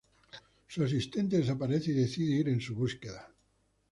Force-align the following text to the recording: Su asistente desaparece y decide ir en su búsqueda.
Su 0.67 0.83
asistente 0.83 1.37
desaparece 1.37 1.91
y 1.91 1.93
decide 1.93 2.37
ir 2.39 2.49
en 2.49 2.59
su 2.59 2.73
búsqueda. 2.73 3.31